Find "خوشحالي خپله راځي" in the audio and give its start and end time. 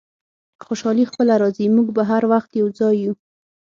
0.65-1.65